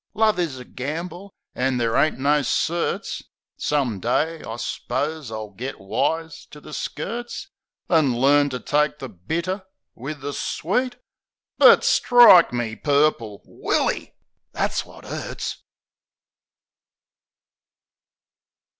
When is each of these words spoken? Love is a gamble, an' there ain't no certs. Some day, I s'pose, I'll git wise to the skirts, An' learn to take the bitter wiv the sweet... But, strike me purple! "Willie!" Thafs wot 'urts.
Love 0.15 0.39
is 0.39 0.57
a 0.57 0.65
gamble, 0.65 1.31
an' 1.53 1.77
there 1.77 1.95
ain't 1.95 2.17
no 2.17 2.41
certs. 2.41 3.21
Some 3.55 3.99
day, 3.99 4.41
I 4.41 4.55
s'pose, 4.55 5.31
I'll 5.31 5.51
git 5.51 5.79
wise 5.79 6.47
to 6.47 6.59
the 6.59 6.73
skirts, 6.73 7.49
An' 7.87 8.15
learn 8.17 8.49
to 8.49 8.59
take 8.59 8.97
the 8.97 9.07
bitter 9.09 9.63
wiv 9.93 10.21
the 10.21 10.33
sweet... 10.33 10.95
But, 11.59 11.83
strike 11.83 12.51
me 12.51 12.75
purple! 12.75 13.43
"Willie!" 13.45 14.15
Thafs 14.55 14.87
wot 14.87 15.03
'urts. 15.05 15.57